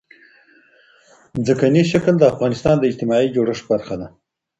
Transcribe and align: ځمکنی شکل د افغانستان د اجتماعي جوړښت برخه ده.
ځمکنی 1.45 1.83
شکل 1.91 2.13
د 2.19 2.23
افغانستان 2.31 2.75
د 2.79 2.83
اجتماعي 2.89 3.27
جوړښت 3.35 3.63
برخه 3.71 3.95
ده. 4.01 4.07